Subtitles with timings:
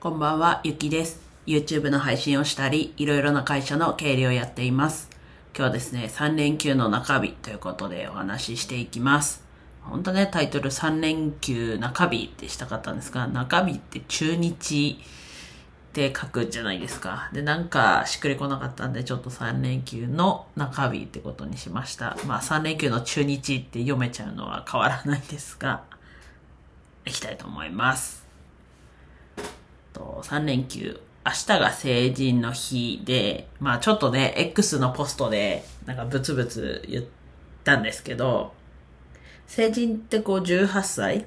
[0.00, 1.20] こんばんは、ゆきです。
[1.44, 5.10] YouTube の配信をしたり、いろいろな会社の経理をやっています。
[5.52, 9.42] 今日はですね、3連休の中日ということでお話ししていきます。
[9.82, 17.28] 本当ね、タイトル3連休中日ってしたかったんですが、中日って中日って書くじゃないですか。
[17.32, 22.16] で、なんかしっくりこなかったんで、ちょっと3連休の中日ってことにしました。
[22.24, 25.82] まあ3連休の中日って読めちゃうのは変わらないですが、
[27.04, 28.27] いきたいと思います。
[29.98, 37.04] と3連休、明日が成人の日で、まあちょっとね、X のポストで、なんかブツブツ言っ
[37.64, 38.52] たんですけど、
[39.46, 41.26] 成人ってこう18歳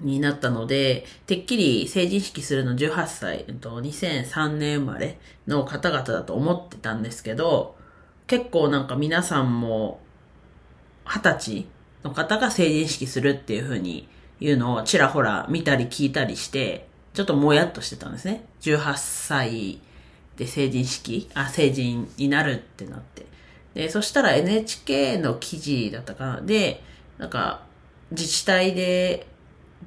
[0.00, 7.76] になったので、てっきり成人式するの18歳、と、2003年生まれの方々だと思ってたんですけど、
[8.26, 10.00] 結構なんか皆さんも、
[11.04, 11.66] 20歳
[12.04, 14.08] の方が成人式するっていう風に
[14.40, 18.44] 言うのをちらほら見たり聞いたりして、ちょっともやっとしてたんですね。
[18.60, 19.80] 18歳
[20.36, 23.26] で成人式、あ、成人になるってなって。
[23.74, 26.40] で、そしたら NHK の記事だったかな。
[26.40, 26.82] で、
[27.18, 27.62] なんか、
[28.10, 29.26] 自治体で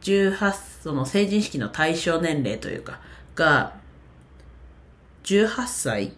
[0.00, 0.52] 18、
[0.82, 3.00] その成人式の対象年齢というか、
[3.34, 3.74] が、
[5.24, 6.12] 18歳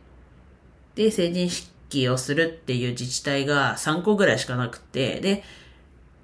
[0.94, 5.44] で成人式をするっていう自治体が3個ぐらいしかなくて、で、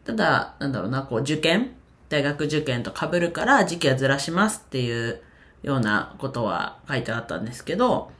[0.05, 1.73] ただ、なんだろうな、こう受験
[2.11, 5.23] 大学受験と被るから時期はずらしますっていう
[5.63, 8.11] ようなことは書いてあったんですけど、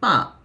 [0.00, 0.38] ま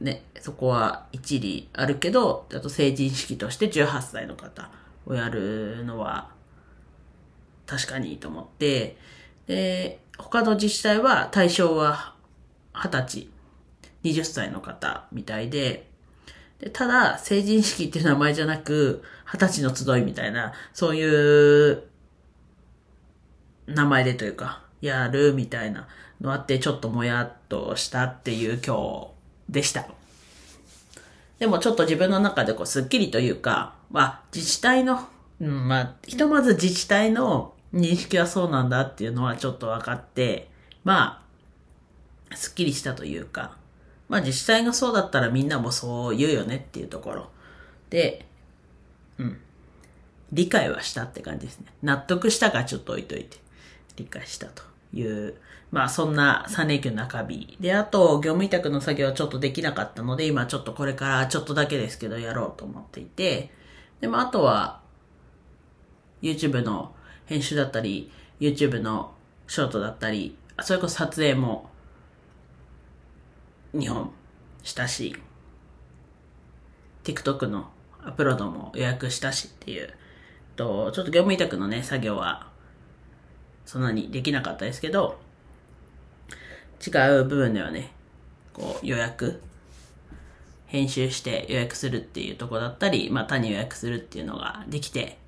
[0.00, 4.70] あ、ね、そこは一理あるけど、あと成人式として18歳の方
[5.04, 6.30] をやるのは
[7.66, 8.96] 確かにいいと思って、
[9.46, 12.14] で、他の自治体は対象は
[12.72, 13.28] 20歳、
[14.04, 15.89] 20歳の方みたいで、
[16.60, 21.84] でただ、成人式っていう名前じゃなく、二十歳の集いみたいな、そういう
[23.66, 25.88] 名前でというか、やるみたいな
[26.20, 29.12] のあって、ちょっともやっとしたっていう今
[29.48, 29.86] 日でした。
[31.38, 35.08] でもちょっと自分の中でこう、スッキリというか、まあ、自治体の、
[35.40, 40.50] うん、まあ、ひとまず自治体の認識はそうなんだっていうのはちょっと分かって、
[40.84, 41.24] ま
[42.30, 43.56] あ、スッキリしたというか、
[44.10, 47.30] まあ自治体がそうだったらみんなもそう言うよねっていうところ
[47.90, 48.26] で、
[49.18, 49.40] うん。
[50.32, 51.66] 理解はしたって感じですね。
[51.82, 53.38] 納得したかちょっと置いといて、
[53.96, 55.36] 理解したという、
[55.70, 57.56] まあそんな3連休の中日。
[57.60, 63.52] で、あと業務委託の作業はちょっとできなかったので、今ちょっとこれからちょっとだけですけどやろうと思っていて、
[64.00, 64.80] でもあとは
[66.20, 66.92] YouTube の
[67.26, 68.10] 編集だったり、
[68.40, 69.14] YouTube の
[69.46, 71.69] ショートだったり、それこそ撮影も
[73.74, 74.10] 2本
[74.62, 75.16] したし、
[77.04, 77.70] TikTok の
[78.02, 79.92] アップロードも予約したしっていう、
[80.56, 82.48] と、ちょっと業務委託のね、作業は、
[83.64, 85.18] そんなにできなかったですけど、
[86.86, 87.92] 違う部分ではね、
[88.52, 89.42] こう予約、
[90.66, 95.18] 編集して予約するっていうとこだったり、まあ他に予約するっていうのができて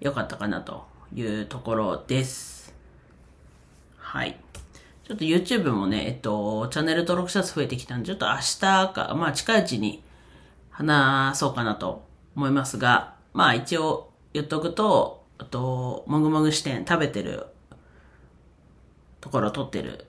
[0.00, 2.74] よかったかなというところです。
[3.96, 4.43] はい。
[5.06, 10.02] ちょっと YouTube もね、えっと、チャンネル登録者数増えてきたんで、ちょっと明日か、まあ近いうちに
[10.70, 17.46] 話そうかなと思いますが、まあ一応言っとくと、あと、もぐもぐ視点食べてる
[19.20, 20.06] ところを撮ってる、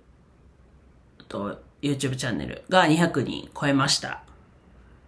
[1.20, 4.24] あと、YouTube チャンネルが200人超えました。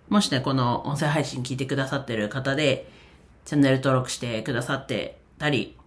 [0.10, 2.92] もしね、この音声配信聞いてくださってる方で、
[3.46, 5.78] チャンネル登録してくださってたり、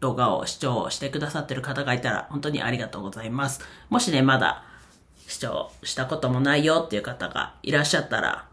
[0.00, 3.60] 動画を視聴してくださってる方がいたら本当にありがとうございます。
[3.88, 4.64] もしね、まだ
[5.26, 8.46] 視聴したこともないよっていう方がいらっしゃったら、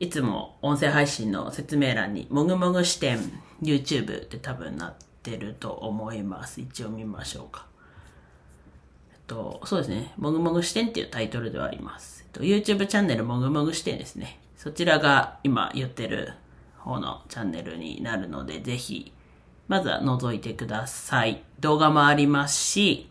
[0.00, 3.18] いつも音声配信の説明欄にもぐもぐ視点
[3.62, 6.60] YouTube って多分なってると思います。
[6.60, 7.66] 一応見ましょうか。
[9.12, 10.12] えっと、そうですね。
[10.16, 12.24] もぐもぐ視点っていうタイトルではあります。
[12.26, 14.38] えっと、YouTube チャンネルもぐもぐ視点ですね。
[14.56, 16.32] そちらが今言ってる
[16.78, 19.12] 方のチャンネルになるので、ぜひ
[19.66, 21.42] まずは覗いてください。
[21.60, 23.08] 動画もありますし、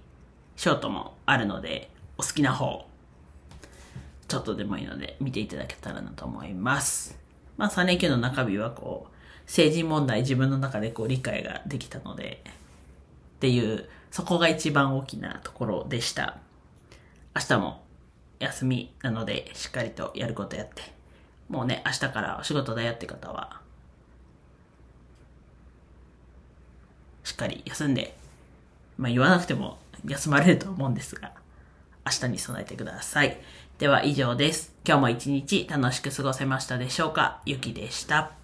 [0.56, 2.86] ショートもあるので、お好きな方、
[4.28, 7.18] ちょっとでもいいので見ていただけたらなと思います。
[7.58, 9.14] まあ3連休の中日はこう、
[9.46, 16.38] 政治問題自分の中でこう理解ができたので、っていう、そこが一番大きなところでした。
[17.36, 17.84] 明日も
[18.40, 20.84] 休みなので、しっかりとやることやって、
[21.50, 23.62] もうね、明日からお仕事だよって方は、
[27.34, 28.16] しっかり休んで、
[29.00, 31.32] まあ言わなくても休まれると思うんですが、
[32.06, 33.40] 明日に備えてください。
[33.80, 34.72] では以上です。
[34.86, 37.42] 今日も一日楽しく過ごせましたでしょうか？
[37.48, 38.43] ゆきでした。